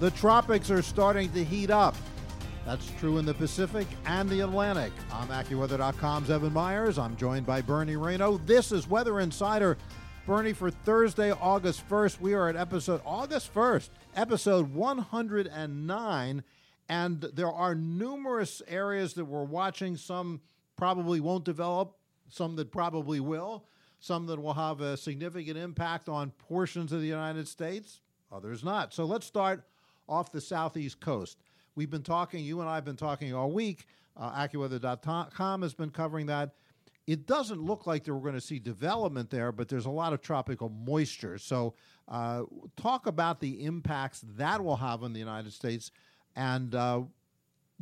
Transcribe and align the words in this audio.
The 0.00 0.12
tropics 0.12 0.70
are 0.70 0.80
starting 0.80 1.32
to 1.32 1.42
heat 1.42 1.70
up. 1.70 1.96
That's 2.64 2.88
true 3.00 3.18
in 3.18 3.24
the 3.24 3.34
Pacific 3.34 3.88
and 4.06 4.30
the 4.30 4.42
Atlantic. 4.42 4.92
I'm 5.12 5.26
AccuWeather.com's 5.26 6.30
Evan 6.30 6.52
Myers. 6.52 7.00
I'm 7.00 7.16
joined 7.16 7.46
by 7.46 7.62
Bernie 7.62 7.96
Rayno. 7.96 8.40
This 8.46 8.70
is 8.70 8.86
Weather 8.86 9.18
Insider. 9.18 9.76
Bernie, 10.24 10.52
for 10.52 10.70
Thursday, 10.70 11.32
August 11.32 11.82
1st, 11.88 12.20
we 12.20 12.32
are 12.32 12.48
at 12.48 12.54
episode 12.54 13.00
August 13.04 13.52
1st, 13.52 13.88
episode 14.14 14.72
109. 14.72 16.44
And 16.88 17.20
there 17.20 17.52
are 17.52 17.74
numerous 17.74 18.62
areas 18.68 19.14
that 19.14 19.24
we're 19.24 19.42
watching. 19.42 19.96
Some 19.96 20.42
probably 20.76 21.18
won't 21.18 21.44
develop, 21.44 21.96
some 22.28 22.54
that 22.54 22.70
probably 22.70 23.18
will, 23.18 23.64
some 23.98 24.26
that 24.26 24.40
will 24.40 24.54
have 24.54 24.80
a 24.80 24.96
significant 24.96 25.58
impact 25.58 26.08
on 26.08 26.30
portions 26.30 26.92
of 26.92 27.00
the 27.00 27.08
United 27.08 27.48
States, 27.48 28.00
others 28.30 28.62
not. 28.62 28.94
So 28.94 29.04
let's 29.04 29.26
start 29.26 29.64
off 30.08 30.32
the 30.32 30.40
southeast 30.40 31.00
coast. 31.00 31.38
We've 31.74 31.90
been 31.90 32.02
talking, 32.02 32.44
you 32.44 32.60
and 32.60 32.68
I 32.68 32.74
have 32.74 32.84
been 32.84 32.96
talking 32.96 33.34
all 33.34 33.50
week. 33.50 33.86
Uh, 34.16 34.32
AccuWeather.com 34.32 35.62
has 35.62 35.74
been 35.74 35.90
covering 35.90 36.26
that. 36.26 36.54
It 37.06 37.26
doesn't 37.26 37.62
look 37.62 37.86
like 37.86 38.04
that 38.04 38.12
we're 38.12 38.20
going 38.20 38.34
to 38.34 38.40
see 38.40 38.58
development 38.58 39.30
there, 39.30 39.52
but 39.52 39.68
there's 39.68 39.86
a 39.86 39.90
lot 39.90 40.12
of 40.12 40.20
tropical 40.20 40.68
moisture. 40.68 41.38
So, 41.38 41.74
uh, 42.08 42.42
talk 42.76 43.06
about 43.06 43.40
the 43.40 43.64
impacts 43.64 44.22
that 44.36 44.62
will 44.62 44.76
have 44.76 45.02
on 45.02 45.12
the 45.12 45.18
United 45.18 45.52
States 45.52 45.90
and 46.36 46.74
uh, 46.74 47.02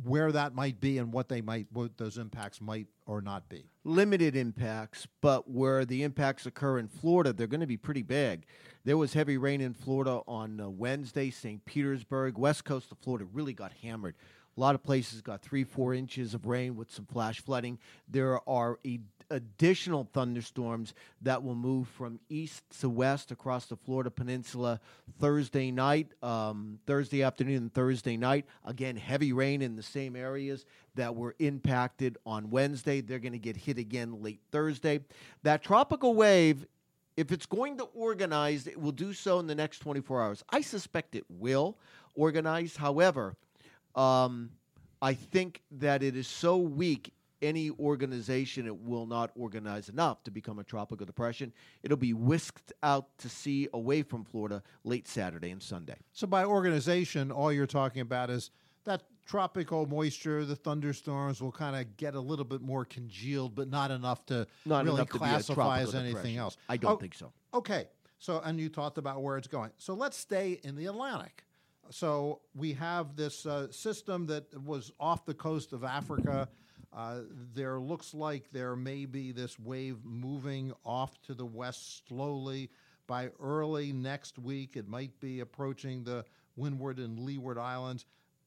where 0.03 0.31
that 0.31 0.53
might 0.53 0.79
be 0.79 0.97
and 0.97 1.11
what 1.11 1.27
they 1.29 1.41
might, 1.41 1.67
what 1.71 1.97
those 1.97 2.17
impacts 2.17 2.61
might 2.61 2.87
or 3.05 3.21
not 3.21 3.49
be. 3.49 3.65
Limited 3.83 4.35
impacts, 4.35 5.07
but 5.21 5.49
where 5.49 5.85
the 5.85 6.03
impacts 6.03 6.45
occur 6.45 6.77
in 6.77 6.87
Florida, 6.87 7.33
they're 7.33 7.47
going 7.47 7.61
to 7.61 7.67
be 7.67 7.77
pretty 7.77 8.03
big. 8.03 8.45
There 8.85 8.97
was 8.97 9.13
heavy 9.13 9.37
rain 9.37 9.59
in 9.59 9.73
Florida 9.73 10.21
on 10.27 10.59
uh, 10.59 10.69
Wednesday, 10.69 11.31
St. 11.31 11.63
Petersburg, 11.65 12.37
west 12.37 12.63
coast 12.63 12.91
of 12.91 12.99
Florida 12.99 13.25
really 13.33 13.53
got 13.53 13.73
hammered. 13.81 14.15
A 14.55 14.59
lot 14.59 14.75
of 14.75 14.83
places 14.83 15.21
got 15.21 15.41
three, 15.41 15.63
four 15.63 15.93
inches 15.93 16.33
of 16.33 16.47
rain 16.47 16.75
with 16.75 16.91
some 16.91 17.05
flash 17.05 17.41
flooding. 17.41 17.77
There 18.07 18.39
are 18.49 18.79
e- 18.83 18.99
additional 19.29 20.07
thunderstorms 20.13 20.93
that 21.21 21.43
will 21.43 21.55
move 21.55 21.87
from 21.87 22.19
east 22.29 22.63
to 22.79 22.89
west 22.89 23.31
across 23.31 23.65
the 23.65 23.75
Florida 23.75 24.09
Peninsula 24.09 24.79
Thursday 25.19 25.71
night, 25.71 26.07
um, 26.23 26.79
Thursday 26.85 27.23
afternoon, 27.23 27.57
and 27.57 27.73
Thursday 27.73 28.17
night. 28.17 28.45
Again, 28.65 28.95
heavy 28.95 29.33
rain 29.33 29.61
in 29.61 29.75
the 29.75 29.83
same 29.83 30.15
areas 30.15 30.65
that 30.95 31.15
were 31.15 31.35
impacted 31.39 32.17
on 32.25 32.49
Wednesday. 32.49 33.01
They're 33.01 33.19
going 33.19 33.33
to 33.33 33.39
get 33.39 33.57
hit 33.57 33.77
again 33.77 34.21
late 34.21 34.39
Thursday. 34.51 35.01
That 35.43 35.63
tropical 35.63 36.13
wave 36.13 36.65
if 37.17 37.31
it's 37.31 37.47
going 37.47 37.77
to 37.77 37.85
organize, 37.95 38.67
it 38.67 38.79
will 38.79 38.91
do 38.91 39.11
so 39.11 39.39
in 39.39 39.47
the 39.47 39.55
next 39.55 39.79
24 39.79 40.21
hours. 40.21 40.43
I 40.51 40.61
suspect 40.61 41.15
it 41.15 41.25
will 41.27 41.79
organize. 42.15 42.75
However, 42.75 43.35
um, 43.95 44.51
I 45.01 45.15
think 45.15 45.63
that 45.71 46.03
it 46.03 46.15
is 46.15 46.27
so 46.27 46.57
weak, 46.57 47.11
any 47.41 47.69
organization 47.71 48.65
it 48.65 48.75
will 48.81 49.05
not 49.05 49.31
organize 49.35 49.89
enough 49.89 50.23
to 50.23 50.31
become 50.31 50.59
a 50.59 50.63
tropical 50.63 51.05
depression. 51.05 51.53
It'll 51.83 51.97
be 51.97 52.13
whisked 52.13 52.73
out 52.83 53.17
to 53.19 53.29
sea 53.29 53.67
away 53.73 54.01
from 54.03 54.23
Florida 54.23 54.63
late 54.83 55.07
Saturday 55.07 55.51
and 55.51 55.61
Sunday. 55.61 55.97
So, 56.13 56.27
by 56.27 56.45
organization, 56.45 57.31
all 57.31 57.51
you're 57.51 57.65
talking 57.67 58.01
about 58.01 58.29
is 58.29 58.51
that 58.85 59.03
tropical 59.25 59.85
moisture, 59.85 60.45
the 60.45 60.55
thunderstorms 60.55 61.41
will 61.41 61.51
kind 61.51 61.75
of 61.75 61.97
get 61.97 62.15
a 62.15 62.19
little 62.19 62.45
bit 62.45 62.61
more 62.61 62.85
congealed, 62.85 63.53
but 63.55 63.69
not 63.69 63.91
enough 63.91 64.25
to 64.27 64.47
Not 64.65 64.85
really 64.85 64.95
enough 64.95 65.09
to 65.09 65.17
classify 65.17 65.79
as 65.81 65.93
anything 65.93 66.13
depression. 66.13 66.39
else. 66.39 66.57
I 66.69 66.77
don't 66.77 66.93
Oh, 66.93 66.97
think 66.97 67.13
so. 67.13 67.31
Okay. 67.53 67.87
So, 68.19 68.39
and 68.43 68.59
you 68.59 68.69
talked 68.69 68.97
about 68.97 69.21
where 69.21 69.37
it's 69.37 69.47
going. 69.47 69.71
So, 69.77 69.93
let's 69.93 70.17
stay 70.17 70.59
in 70.63 70.75
the 70.75 70.85
Atlantic. 70.87 71.43
So, 71.89 72.39
we 72.55 72.73
have 72.73 73.15
this 73.15 73.45
uh, 73.45 73.71
system 73.71 74.25
that 74.27 74.45
was 74.63 74.91
off 74.99 75.25
the 75.25 75.33
coast 75.33 75.71
of 75.73 75.83
Africa. 75.83 76.47
Uh, 76.93 77.19
there 77.53 77.79
looks 77.79 78.13
like 78.13 78.51
there 78.51 78.75
may 78.75 79.05
be 79.05 79.31
this 79.31 79.59
wave 79.59 79.97
moving 80.03 80.73
off 80.85 81.21
to 81.23 81.33
the 81.33 81.45
west 81.45 82.07
slowly. 82.07 82.69
By 83.07 83.29
early 83.39 83.93
next 83.93 84.39
week, 84.39 84.75
it 84.75 84.87
might 84.87 85.17
be 85.19 85.39
approaching 85.39 86.03
the 86.03 86.25
Windward 86.55 86.97
and 86.97 87.19
Leeward 87.19 87.57
Islands. 87.57 88.05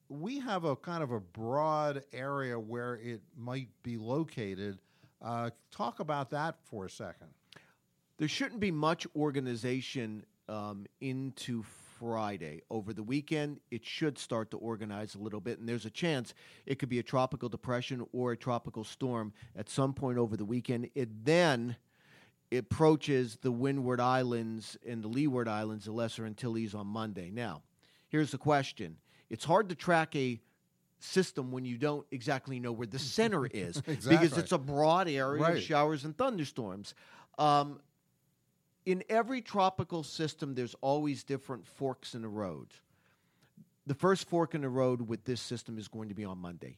We 0.09 0.39
have 0.39 0.65
a 0.65 0.75
kind 0.75 1.01
of 1.01 1.11
a 1.11 1.19
broad 1.19 2.03
area 2.11 2.59
where 2.59 2.95
it 2.95 3.21
might 3.37 3.69
be 3.81 3.97
located. 3.97 4.79
Uh, 5.21 5.51
talk 5.71 5.99
about 5.99 6.29
that 6.31 6.55
for 6.63 6.85
a 6.85 6.89
second. 6.89 7.29
There 8.17 8.27
shouldn't 8.27 8.59
be 8.59 8.71
much 8.71 9.07
organization 9.15 10.25
um, 10.49 10.85
into 10.99 11.63
Friday. 12.11 12.61
Over 12.71 12.93
the 12.93 13.03
weekend, 13.03 13.59
it 13.69 13.85
should 13.85 14.17
start 14.17 14.49
to 14.51 14.57
organize 14.57 15.13
a 15.13 15.19
little 15.19 15.39
bit, 15.39 15.59
and 15.59 15.69
there's 15.69 15.85
a 15.85 15.89
chance 15.91 16.33
it 16.65 16.79
could 16.79 16.89
be 16.89 16.97
a 16.97 17.03
tropical 17.03 17.47
depression 17.47 18.03
or 18.11 18.31
a 18.31 18.37
tropical 18.37 18.83
storm 18.83 19.33
at 19.55 19.69
some 19.69 19.93
point 19.93 20.17
over 20.17 20.35
the 20.35 20.43
weekend. 20.45 20.89
It 20.95 21.23
then 21.23 21.75
approaches 22.51 23.37
the 23.43 23.51
Windward 23.51 23.99
Islands 23.99 24.77
and 24.85 25.03
the 25.03 25.07
Leeward 25.07 25.47
Islands, 25.47 25.85
the 25.85 25.91
Lesser 25.91 26.25
Antilles, 26.25 26.73
on 26.73 26.87
Monday. 26.87 27.29
Now, 27.31 27.61
here's 28.09 28.31
the 28.31 28.39
question 28.39 28.97
it's 29.29 29.45
hard 29.45 29.69
to 29.69 29.75
track 29.75 30.15
a 30.15 30.41
system 30.99 31.51
when 31.51 31.65
you 31.65 31.77
don't 31.77 32.05
exactly 32.11 32.59
know 32.59 32.71
where 32.71 32.87
the 32.87 32.99
center 32.99 33.45
is 33.45 33.79
because 34.07 34.37
it's 34.37 34.51
a 34.51 34.57
broad 34.57 35.07
area 35.07 35.41
Right. 35.41 35.57
of 35.57 35.63
showers 35.63 36.03
and 36.03 36.17
thunderstorms. 36.17 36.95
Um, 37.37 37.79
in 38.85 39.03
every 39.09 39.41
tropical 39.41 40.03
system, 40.03 40.55
there's 40.55 40.75
always 40.81 41.23
different 41.23 41.67
forks 41.67 42.15
in 42.15 42.21
the 42.21 42.27
road. 42.27 42.67
The 43.87 43.93
first 43.95 44.27
fork 44.27 44.55
in 44.55 44.61
the 44.61 44.69
road 44.69 45.07
with 45.07 45.23
this 45.25 45.41
system 45.41 45.77
is 45.77 45.87
going 45.87 46.09
to 46.09 46.15
be 46.15 46.25
on 46.25 46.37
Monday. 46.37 46.77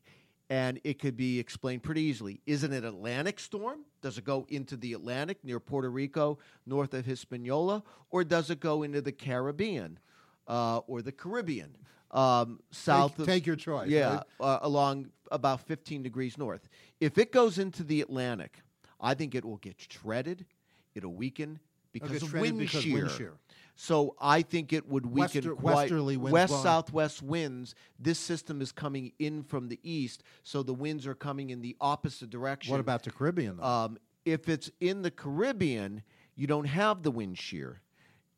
And 0.49 0.79
it 0.83 0.99
could 0.99 1.15
be 1.15 1.39
explained 1.39 1.83
pretty 1.83 2.01
easily. 2.01 2.41
Is 2.45 2.63
it 2.63 2.71
an 2.71 2.85
Atlantic 2.85 3.39
storm? 3.39 3.79
Does 4.01 4.17
it 4.17 4.25
go 4.25 4.45
into 4.49 4.75
the 4.75 4.93
Atlantic 4.93 5.43
near 5.43 5.59
Puerto 5.59 5.89
Rico, 5.89 6.37
north 6.65 6.93
of 6.93 7.05
Hispaniola? 7.05 7.83
Or 8.09 8.23
does 8.23 8.49
it 8.49 8.59
go 8.59 8.83
into 8.83 9.01
the 9.01 9.11
Caribbean 9.11 9.99
uh, 10.47 10.79
or 10.79 11.01
the 11.01 11.11
Caribbean, 11.11 11.75
um, 12.11 12.59
south 12.71 13.17
of. 13.19 13.25
take 13.25 13.45
your 13.45 13.55
choice, 13.55 13.89
Yeah, 13.89 14.15
right? 14.15 14.23
uh, 14.39 14.59
along 14.61 15.09
about 15.31 15.61
15 15.61 16.03
degrees 16.03 16.37
north. 16.37 16.67
If 16.99 17.17
it 17.17 17.31
goes 17.31 17.57
into 17.57 17.83
the 17.83 18.01
Atlantic, 18.01 18.59
I 18.99 19.13
think 19.13 19.33
it 19.35 19.43
will 19.43 19.57
get 19.57 19.75
shredded. 19.79 20.45
It'll 20.93 21.13
weaken 21.13 21.59
because 21.93 22.11
get 22.11 22.23
of 22.23 22.33
wind 22.33 22.59
because 22.59 22.83
shear. 22.83 22.93
wind 22.95 23.11
shear. 23.11 23.33
So 23.75 24.15
I 24.19 24.41
think 24.43 24.71
it 24.71 24.87
would 24.87 25.05
weaken 25.05 25.21
Wester- 25.21 25.55
quite 25.55 25.75
westerly 25.75 26.17
winds 26.17 26.33
west 26.33 26.49
blowing. 26.51 26.63
southwest 26.63 27.23
winds. 27.23 27.75
This 27.97 28.19
system 28.19 28.61
is 28.61 28.71
coming 28.71 29.13
in 29.17 29.43
from 29.43 29.69
the 29.69 29.79
east, 29.83 30.23
so 30.43 30.61
the 30.61 30.73
winds 30.73 31.07
are 31.07 31.15
coming 31.15 31.49
in 31.49 31.61
the 31.61 31.75
opposite 31.81 32.29
direction. 32.29 32.71
What 32.71 32.79
about 32.79 33.03
the 33.03 33.11
Caribbean? 33.11 33.57
Though? 33.57 33.63
Um, 33.63 33.97
if 34.25 34.47
it's 34.47 34.69
in 34.79 35.01
the 35.01 35.11
Caribbean, 35.11 36.03
you 36.35 36.45
don't 36.47 36.65
have 36.65 37.03
the 37.03 37.11
wind 37.11 37.37
shear. 37.37 37.81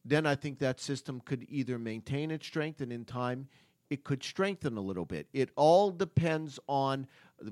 Then 0.06 0.25
I 0.25 0.35
think 0.35 0.59
that 0.59 0.80
system 0.80 1.19
could 1.25 1.45
either 1.50 1.80
maintain 1.80 2.31
its 2.31 2.45
strength 2.45 2.80
and 2.80 2.94
in 2.94 3.06
time 3.06 3.47
it 3.89 4.03
could 4.03 4.24
strengthen 4.24 4.77
a 4.77 4.81
little 4.81 5.06
bit. 5.06 5.27
It 5.33 5.50
all 5.56 5.91
depends 5.91 6.59
on 6.68 7.07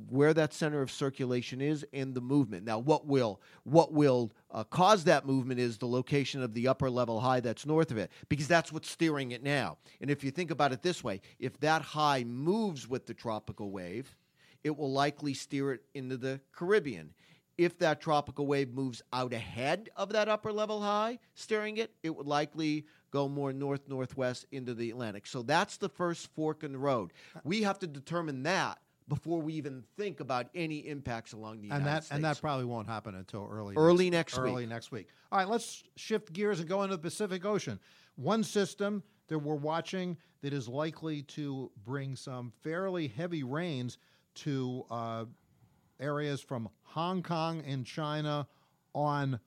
where 0.09 0.33
that 0.33 0.53
center 0.53 0.81
of 0.81 0.91
circulation 0.91 1.61
is 1.61 1.85
and 1.93 2.13
the 2.13 2.21
movement. 2.21 2.65
Now, 2.65 2.79
what 2.79 3.05
will 3.05 3.41
what 3.63 3.91
will 3.91 4.31
uh, 4.51 4.63
cause 4.63 5.03
that 5.05 5.25
movement 5.25 5.59
is 5.59 5.77
the 5.77 5.87
location 5.87 6.41
of 6.41 6.53
the 6.53 6.67
upper 6.67 6.89
level 6.89 7.19
high 7.19 7.41
that's 7.41 7.65
north 7.65 7.91
of 7.91 7.97
it, 7.97 8.11
because 8.29 8.47
that's 8.47 8.71
what's 8.71 8.89
steering 8.89 9.31
it 9.31 9.43
now. 9.43 9.77
And 10.01 10.09
if 10.09 10.23
you 10.23 10.31
think 10.31 10.51
about 10.51 10.71
it 10.71 10.81
this 10.81 11.03
way, 11.03 11.21
if 11.39 11.59
that 11.59 11.81
high 11.81 12.23
moves 12.23 12.87
with 12.87 13.05
the 13.05 13.13
tropical 13.13 13.71
wave, 13.71 14.15
it 14.63 14.77
will 14.77 14.91
likely 14.91 15.33
steer 15.33 15.73
it 15.73 15.81
into 15.93 16.17
the 16.17 16.39
Caribbean. 16.53 17.13
If 17.57 17.77
that 17.79 18.01
tropical 18.01 18.47
wave 18.47 18.73
moves 18.73 19.03
out 19.11 19.31
ahead 19.31 19.89
of 19.95 20.09
that 20.13 20.27
upper 20.27 20.51
level 20.51 20.81
high, 20.81 21.19
steering 21.35 21.77
it, 21.77 21.93
it 22.01 22.15
would 22.15 22.25
likely 22.25 22.85
go 23.11 23.27
more 23.27 23.53
north 23.53 23.87
northwest 23.87 24.47
into 24.51 24.73
the 24.73 24.89
Atlantic. 24.89 25.27
So 25.27 25.43
that's 25.43 25.77
the 25.77 25.89
first 25.89 26.33
fork 26.33 26.63
in 26.63 26.71
the 26.71 26.79
road. 26.79 27.13
We 27.43 27.61
have 27.61 27.77
to 27.79 27.87
determine 27.87 28.41
that 28.43 28.79
before 29.07 29.41
we 29.41 29.53
even 29.53 29.83
think 29.97 30.19
about 30.19 30.47
any 30.55 30.77
impacts 30.87 31.33
along 31.33 31.57
the 31.61 31.69
and 31.69 31.79
United 31.79 31.85
that 31.85 32.03
States. 32.05 32.15
and 32.15 32.23
that 32.25 32.39
probably 32.41 32.65
won't 32.65 32.87
happen 32.87 33.15
until 33.15 33.47
early 33.51 33.75
Early 33.75 34.09
next 34.09 34.37
week. 34.37 34.43
early 34.51 34.65
next 34.65 34.91
week. 34.91 35.07
All 35.31 35.39
right, 35.39 35.47
let's 35.47 35.83
shift 35.95 36.31
gears 36.33 36.59
and 36.59 36.67
go 36.69 36.83
into 36.83 36.95
the 36.95 37.01
Pacific 37.01 37.45
Ocean. 37.45 37.79
One 38.15 38.43
system 38.43 39.03
that 39.27 39.39
we're 39.39 39.55
watching 39.55 40.17
that 40.41 40.53
is 40.53 40.67
likely 40.67 41.23
to 41.23 41.71
bring 41.85 42.15
some 42.15 42.51
fairly 42.61 43.07
heavy 43.07 43.43
rains 43.43 43.97
to 44.35 44.85
uh, 44.91 45.25
areas 45.99 46.41
from 46.41 46.69
Hong 46.83 47.23
Kong 47.23 47.63
and 47.65 47.85
China 47.85 48.47
on 48.93 49.39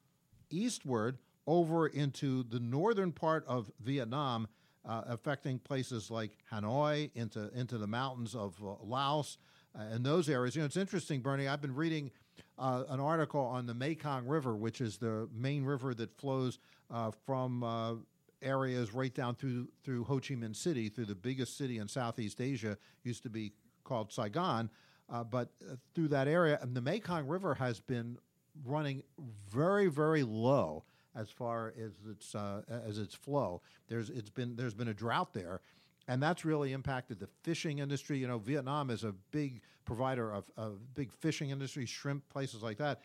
eastward 0.51 1.19
over 1.47 1.87
into 1.87 2.43
the 2.45 2.59
northern 2.59 3.13
part 3.13 3.45
of 3.47 3.71
Vietnam, 3.81 4.49
uh, 4.87 5.03
affecting 5.09 5.59
places 5.59 6.11
like 6.11 6.39
Hanoi, 6.53 7.11
into 7.15 7.51
into 7.59 7.79
the 7.79 7.87
mountains 7.87 8.35
of 8.35 8.55
uh, 8.63 8.75
Laos, 8.83 9.39
uh, 9.79 9.83
and 9.91 10.05
those 10.05 10.29
areas. 10.29 10.55
You 10.55 10.63
know, 10.63 10.67
it's 10.67 10.77
interesting, 10.77 11.21
Bernie. 11.21 11.49
I've 11.49 11.61
been 11.61 11.75
reading 11.75 12.11
uh, 12.59 12.85
an 12.89 13.01
article 13.01 13.41
on 13.41 13.67
the 13.67 13.75
Mekong 13.75 14.27
River, 14.27 14.55
which 14.57 14.81
is 14.81 14.99
the 14.99 15.29
main 15.35 15.65
river 15.65 15.95
that 15.95 16.17
flows 16.19 16.59
uh, 16.91 17.11
from 17.25 18.05
areas 18.43 18.93
right 18.95 19.15
down 19.15 19.35
through 19.35 19.69
through 19.83 20.05
Ho 20.05 20.21
Chi 20.21 20.35
Minh 20.35 20.55
City, 20.55 20.89
through 20.89 21.07
the 21.07 21.15
biggest 21.15 21.57
city 21.57 21.79
in 21.79 21.89
Southeast 21.89 22.41
Asia, 22.41 22.79
used 23.03 23.23
to 23.25 23.31
be 23.31 23.53
called 23.83 24.13
Saigon, 24.13 24.71
uh, 25.09 25.25
but 25.25 25.51
through 25.95 26.09
that 26.09 26.29
area, 26.29 26.59
and 26.61 26.77
the 26.77 26.81
Mekong 26.81 27.27
River 27.27 27.55
has 27.55 27.81
been 27.81 28.19
running 28.65 29.03
very, 29.51 29.89
very 29.89 30.23
low 30.23 30.85
as 31.17 31.31
far 31.31 31.73
as 31.79 31.93
its 32.09 32.35
uh, 32.35 32.63
as 32.69 32.99
its 32.99 33.15
flow. 33.15 33.63
There's 33.89 34.11
it's 34.11 34.31
been 34.31 34.57
there's 34.57 34.75
been 34.75 34.89
a 34.89 34.95
drought 34.95 35.33
there, 35.33 35.61
and 36.09 36.23
that's 36.23 36.45
really 36.45 36.73
impacted 36.73 37.19
the 37.19 37.29
fishing 37.43 37.79
industry. 37.79 38.19
You 38.19 38.29
know, 38.29 38.39
Vietnam 38.39 38.91
is 38.91 39.05
a 39.05 39.13
big 39.31 39.63
provider 39.85 40.33
of, 40.33 40.51
of 40.57 40.95
big 40.95 41.13
fishing 41.13 41.51
industry, 41.51 41.87
shrimp, 41.87 42.29
places 42.29 42.63
like 42.63 42.79
that. 42.79 43.01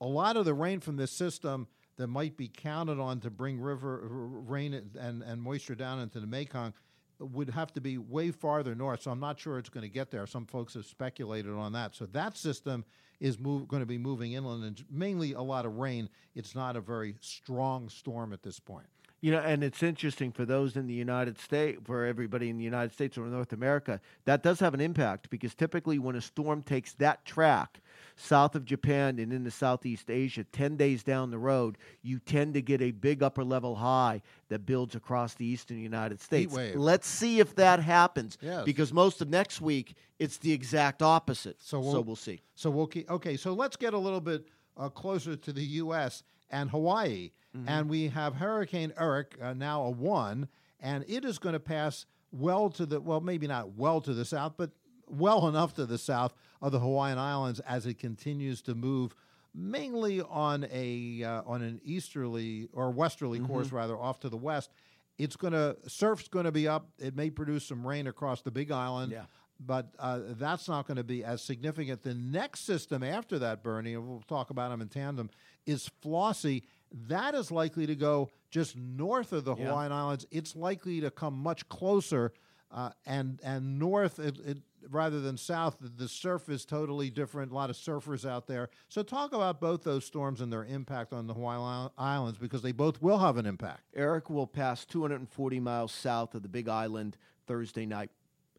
A 0.00 0.06
lot 0.06 0.36
of 0.36 0.44
the 0.44 0.54
rain 0.54 0.80
from 0.80 0.96
this 0.96 1.10
system 1.10 1.66
that 1.96 2.06
might 2.06 2.36
be 2.36 2.48
counted 2.48 3.00
on 3.00 3.20
to 3.20 3.30
bring 3.30 3.60
river 3.60 4.00
rain 4.08 4.72
and, 4.98 5.22
and 5.22 5.42
moisture 5.42 5.74
down 5.74 5.98
into 6.00 6.20
the 6.20 6.26
Mekong 6.26 6.72
would 7.20 7.50
have 7.50 7.72
to 7.74 7.80
be 7.80 7.98
way 7.98 8.30
farther 8.30 8.74
north. 8.74 9.02
So 9.02 9.10
I'm 9.10 9.20
not 9.20 9.38
sure 9.38 9.58
it's 9.58 9.68
going 9.68 9.82
to 9.82 9.88
get 9.88 10.10
there. 10.10 10.26
Some 10.26 10.46
folks 10.46 10.74
have 10.74 10.86
speculated 10.86 11.52
on 11.52 11.72
that. 11.72 11.94
So 11.94 12.06
that 12.06 12.36
system 12.36 12.84
is 13.20 13.38
move, 13.38 13.66
going 13.68 13.80
to 13.80 13.86
be 13.86 13.98
moving 13.98 14.32
inland 14.32 14.64
and 14.64 14.84
mainly 14.90 15.32
a 15.32 15.40
lot 15.40 15.66
of 15.66 15.76
rain. 15.76 16.08
It's 16.34 16.54
not 16.54 16.76
a 16.76 16.80
very 16.80 17.16
strong 17.20 17.88
storm 17.88 18.32
at 18.32 18.42
this 18.42 18.60
point. 18.60 18.86
You 19.20 19.32
know, 19.32 19.40
and 19.40 19.64
it's 19.64 19.82
interesting 19.82 20.30
for 20.30 20.44
those 20.44 20.76
in 20.76 20.86
the 20.86 20.94
United 20.94 21.40
States, 21.40 21.80
for 21.84 22.04
everybody 22.04 22.50
in 22.50 22.56
the 22.56 22.62
United 22.64 22.92
States 22.92 23.18
or 23.18 23.26
North 23.26 23.52
America, 23.52 24.00
that 24.26 24.44
does 24.44 24.60
have 24.60 24.74
an 24.74 24.80
impact 24.80 25.28
because 25.28 25.56
typically 25.56 25.98
when 25.98 26.14
a 26.14 26.20
storm 26.20 26.62
takes 26.62 26.92
that 26.94 27.24
track 27.24 27.80
south 28.20 28.54
of 28.56 28.64
Japan 28.64 29.18
and 29.20 29.32
into 29.32 29.50
Southeast 29.50 30.10
Asia, 30.10 30.42
10 30.44 30.76
days 30.76 31.02
down 31.04 31.30
the 31.30 31.38
road, 31.38 31.78
you 32.02 32.18
tend 32.18 32.54
to 32.54 32.60
get 32.62 32.82
a 32.82 32.90
big 32.90 33.22
upper 33.22 33.44
level 33.44 33.76
high 33.76 34.20
that 34.48 34.66
builds 34.66 34.94
across 34.96 35.34
the 35.34 35.46
eastern 35.46 35.78
United 35.78 36.20
States. 36.20 36.52
Let's 36.74 37.06
see 37.06 37.38
if 37.38 37.54
that 37.54 37.80
happens 37.80 38.36
Yes. 38.40 38.64
because 38.64 38.92
most 38.92 39.20
of 39.22 39.28
next 39.28 39.60
week, 39.60 39.94
it's 40.18 40.36
the 40.38 40.52
exact 40.52 41.00
opposite. 41.00 41.56
So 41.62 41.80
So 41.80 41.80
we'll- 41.92 42.04
we'll, 42.04 42.16
see. 42.16 42.40
So 42.56 42.70
we'll 42.70 42.88
keep, 42.88 43.08
okay. 43.10 43.36
So 43.36 43.52
let's 43.52 43.76
get 43.76 43.94
a 43.94 43.98
little 43.98 44.20
bit 44.20 44.48
uh, 44.76 44.88
closer 44.88 45.36
to 45.36 45.52
the 45.52 45.64
U.S. 45.82 46.22
and 46.50 46.70
Hawaii, 46.70 47.30
and 47.66 47.88
we 47.88 48.08
have 48.08 48.34
Hurricane 48.36 48.92
Erick 48.98 49.36
uh, 49.42 49.52
now 49.52 49.82
a 49.82 49.90
one, 49.90 50.48
and 50.80 51.04
it 51.08 51.24
is 51.24 51.38
going 51.38 51.54
to 51.54 51.60
pass 51.60 52.06
well 52.30 52.68
to 52.70 52.86
the 52.86 53.00
well, 53.00 53.20
maybe 53.20 53.46
not 53.48 53.72
well 53.74 54.00
to 54.00 54.12
the 54.14 54.24
south, 54.24 54.52
but 54.56 54.70
well 55.08 55.48
enough 55.48 55.72
to 55.74 55.86
the 55.86 55.98
south 55.98 56.34
of 56.60 56.72
the 56.72 56.80
Hawaiian 56.80 57.18
Islands 57.18 57.60
as 57.60 57.86
it 57.86 57.98
continues 57.98 58.62
to 58.62 58.74
move. 58.74 59.14
Mainly 59.54 60.20
on 60.20 60.66
a 60.70 61.22
uh, 61.24 61.42
on 61.46 61.62
an 61.62 61.80
easterly 61.82 62.68
or 62.72 62.90
westerly 62.90 63.40
course, 63.40 63.72
rather 63.72 63.96
off 63.98 64.20
to 64.20 64.28
the 64.28 64.36
west. 64.36 64.70
It's 65.16 65.34
going 65.36 65.52
to 65.54 65.76
surf's 65.88 66.28
going 66.28 66.44
to 66.44 66.52
be 66.52 66.68
up. 66.68 66.90
It 66.98 67.16
may 67.16 67.30
produce 67.30 67.66
some 67.66 67.84
rain 67.84 68.06
across 68.06 68.42
the 68.42 68.52
Big 68.52 68.70
Island 68.70 69.10
Yeah. 69.10 69.24
but 69.58 69.92
uh, 69.98 70.20
that's 70.38 70.68
not 70.68 70.86
going 70.86 70.98
to 70.98 71.02
be 71.02 71.24
as 71.24 71.42
significant. 71.42 72.02
The 72.02 72.14
next 72.14 72.60
system 72.66 73.02
after 73.02 73.38
that, 73.40 73.64
Bernie, 73.64 73.94
and 73.94 74.06
we'll 74.06 74.22
talk 74.28 74.50
about 74.50 74.68
them 74.70 74.80
in 74.80 74.88
tandem, 74.88 75.28
is 75.66 75.90
Flossie. 76.04 76.62
That 77.08 77.34
is 77.34 77.50
likely 77.50 77.86
to 77.86 77.96
go 77.96 78.30
just 78.50 78.76
north 78.76 79.32
of 79.32 79.44
the 79.44 79.56
Yeah. 79.56 79.66
Hawaiian 79.66 79.90
Islands. 79.92 80.24
It's 80.30 80.54
likely 80.54 81.00
to 81.00 81.10
come 81.10 81.34
much 81.34 81.68
closer, 81.68 82.32
uh, 82.70 82.90
and 83.06 83.40
and 83.42 83.78
north 83.78 84.18
it, 84.18 84.38
it, 84.44 84.58
rather 84.90 85.20
than 85.20 85.36
south. 85.36 85.76
The, 85.80 86.08
surf 86.08 86.48
is 86.48 86.64
totally 86.64 87.10
different. 87.10 87.52
A 87.52 87.54
lot 87.54 87.70
of 87.70 87.76
surfers 87.76 88.28
out 88.28 88.46
there. 88.46 88.70
So 88.88 89.02
talk 89.02 89.32
about 89.32 89.60
both 89.60 89.82
those 89.82 90.04
storms 90.04 90.40
and 90.40 90.52
their 90.52 90.64
impact 90.64 91.12
on 91.12 91.26
the 91.26 91.34
Hawaiian 91.34 91.90
Islands 91.96 92.38
because 92.38 92.62
they 92.62 92.72
both 92.72 93.00
will 93.02 93.18
have 93.18 93.36
an 93.36 93.46
impact. 93.46 93.82
Erick 93.94 94.30
will 94.30 94.46
pass 94.46 94.84
240 94.84 95.60
miles 95.60 95.92
south 95.92 96.34
of 96.34 96.42
the 96.42 96.48
Big 96.48 96.68
Island 96.68 97.16
Thursday 97.46 97.86
night. 97.86 98.10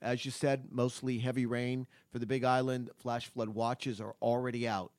As 0.02 0.24
you 0.24 0.32
said, 0.32 0.70
mostly 0.72 1.18
heavy 1.20 1.46
rain 1.46 1.86
for 2.12 2.20
the 2.20 2.26
Big 2.26 2.44
Island. 2.44 2.90
Flash 2.98 3.28
flood 3.28 3.50
watches 3.50 4.00
are 4.00 4.16
already 4.22 4.68
out. 4.68 4.92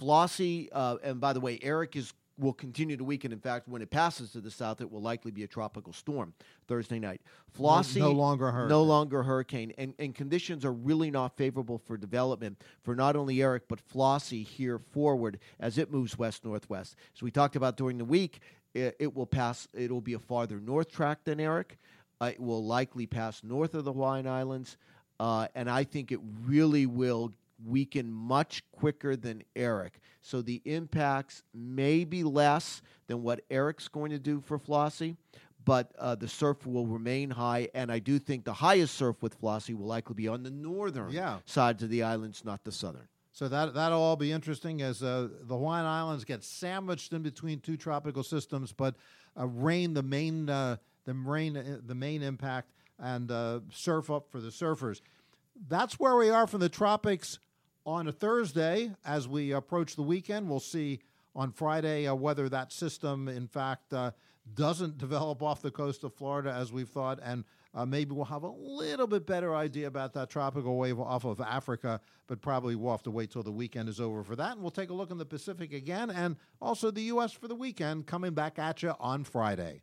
Flossie, 0.00 0.68
uh, 0.72 0.96
and 1.02 1.20
by 1.20 1.32
the 1.32 1.40
way, 1.40 1.58
Erick 1.62 1.96
is 1.96 2.12
will 2.38 2.52
continue 2.52 2.96
to 2.96 3.04
weaken. 3.04 3.32
In 3.32 3.40
fact, 3.40 3.68
when 3.68 3.82
it 3.82 3.90
passes 3.90 4.32
to 4.32 4.40
the 4.40 4.50
south, 4.50 4.80
it 4.80 4.90
will 4.90 5.00
likely 5.00 5.30
be 5.30 5.42
a 5.42 5.46
tropical 5.46 5.92
storm 5.92 6.34
Thursday 6.68 6.98
night. 6.98 7.20
Flossie, 7.56 8.00
no 8.00 8.12
longer 8.12 8.48
a 8.48 8.52
hurricane. 8.52 8.68
no 8.68 8.82
longer 8.82 9.20
a 9.20 9.24
hurricane, 9.24 9.72
and 9.78 9.94
and 9.98 10.14
conditions 10.14 10.64
are 10.64 10.72
really 10.72 11.10
not 11.10 11.36
favorable 11.36 11.78
for 11.78 11.96
development 11.96 12.60
for 12.82 12.94
not 12.94 13.16
only 13.16 13.42
Erick 13.42 13.68
but 13.68 13.80
Flossie 13.80 14.44
here 14.44 14.78
forward 14.78 15.38
as 15.60 15.78
it 15.78 15.90
moves 15.90 16.18
west 16.18 16.44
northwest. 16.44 16.96
As 17.14 17.22
we 17.22 17.30
talked 17.30 17.56
about 17.56 17.76
during 17.76 17.98
the 17.98 18.04
week, 18.04 18.40
it, 18.74 18.96
it 18.98 19.14
will 19.14 19.26
pass. 19.26 19.68
It 19.72 19.90
will 19.90 20.00
be 20.00 20.14
a 20.14 20.18
farther 20.18 20.60
north 20.60 20.90
track 20.90 21.24
than 21.24 21.40
Erick. 21.40 21.78
Uh, 22.20 22.26
it 22.34 22.40
will 22.40 22.64
likely 22.64 23.06
pass 23.06 23.42
north 23.42 23.74
of 23.74 23.84
the 23.84 23.92
Hawaiian 23.92 24.26
Islands, 24.26 24.78
uh, 25.20 25.48
and 25.54 25.68
I 25.68 25.84
think 25.84 26.12
it 26.12 26.20
really 26.46 26.86
will 26.86 27.32
weaken 27.64 28.10
much 28.12 28.62
quicker 28.72 29.16
than 29.16 29.42
Erick. 29.54 30.00
So 30.22 30.42
the 30.42 30.60
impacts 30.64 31.42
may 31.54 32.04
be 32.04 32.22
less 32.24 32.82
than 33.06 33.22
what 33.22 33.40
Erick's 33.50 33.88
going 33.88 34.10
to 34.10 34.18
do 34.18 34.40
for 34.40 34.58
Flossie, 34.58 35.16
but 35.64 35.92
uh, 35.98 36.14
the 36.14 36.28
surf 36.28 36.66
will 36.66 36.86
remain 36.86 37.30
high, 37.30 37.68
and 37.74 37.90
I 37.90 37.98
do 37.98 38.18
think 38.18 38.44
the 38.44 38.52
highest 38.52 38.94
surf 38.94 39.16
with 39.22 39.40
Flossie 39.40 39.74
will 39.74 39.86
likely 39.86 40.14
be 40.14 40.28
on 40.28 40.42
the 40.42 40.50
northern 40.50 41.10
Yeah. 41.10 41.38
sides 41.44 41.82
of 41.82 41.90
the 41.90 42.02
islands, 42.02 42.44
not 42.44 42.62
the 42.64 42.72
southern. 42.72 43.08
So 43.32 43.48
that 43.48 43.74
that'll 43.74 44.00
all 44.00 44.16
be 44.16 44.32
interesting 44.32 44.80
as 44.80 45.02
uh, 45.02 45.28
the 45.42 45.54
Hawaiian 45.54 45.84
Islands 45.84 46.24
get 46.24 46.42
sandwiched 46.42 47.12
in 47.12 47.22
between 47.22 47.60
two 47.60 47.76
tropical 47.76 48.22
systems, 48.22 48.72
but 48.72 48.94
uh, 49.38 49.46
rain 49.46 49.92
the 49.92 50.02
main 50.02 50.48
uh, 50.48 50.76
the 51.04 51.12
rain 51.12 51.54
uh, 51.56 51.78
the 51.84 51.94
main 51.94 52.22
impact 52.22 52.70
and 52.98 53.30
uh, 53.30 53.60
surf 53.70 54.10
up 54.10 54.30
for 54.30 54.40
the 54.40 54.48
surfers. 54.48 55.02
That's 55.68 56.00
where 56.00 56.16
we 56.16 56.30
are 56.30 56.46
from 56.46 56.60
the 56.60 56.70
tropics 56.70 57.38
on 57.86 58.08
a 58.08 58.12
Thursday. 58.12 58.90
As 59.04 59.28
we 59.28 59.52
approach 59.52 59.96
the 59.96 60.02
weekend, 60.02 60.50
we'll 60.50 60.60
see 60.60 61.00
on 61.34 61.52
Friday 61.52 62.06
uh, 62.06 62.14
whether 62.14 62.48
that 62.48 62.72
system, 62.72 63.28
in 63.28 63.46
fact, 63.46 63.92
uh, 63.94 64.10
doesn't 64.54 64.98
develop 64.98 65.42
off 65.42 65.62
the 65.62 65.70
coast 65.70 66.04
of 66.04 66.12
Florida 66.12 66.52
as 66.52 66.72
we've 66.72 66.88
thought, 66.88 67.20
and 67.22 67.44
uh, 67.74 67.86
maybe 67.86 68.12
we'll 68.12 68.24
have 68.24 68.42
a 68.42 68.50
little 68.50 69.06
bit 69.06 69.26
better 69.26 69.54
idea 69.54 69.86
about 69.86 70.14
that 70.14 70.30
tropical 70.30 70.76
wave 70.76 70.98
off 70.98 71.24
of 71.24 71.40
Africa, 71.40 72.00
but 72.26 72.40
probably 72.40 72.74
we'll 72.74 72.90
have 72.90 73.02
to 73.02 73.10
wait 73.10 73.30
till 73.30 73.42
the 73.42 73.52
weekend 73.52 73.88
is 73.88 74.00
over 74.00 74.24
for 74.24 74.34
that. 74.34 74.52
And 74.52 74.62
we'll 74.62 74.70
take 74.70 74.90
a 74.90 74.94
look 74.94 75.10
in 75.10 75.18
the 75.18 75.26
Pacific 75.26 75.72
again 75.72 76.10
and 76.10 76.36
also 76.60 76.90
the 76.90 77.02
U.S. 77.02 77.32
for 77.32 77.48
the 77.48 77.54
weekend 77.54 78.06
coming 78.06 78.32
back 78.32 78.58
at 78.58 78.82
you 78.82 78.94
on 78.98 79.24
Friday. 79.24 79.82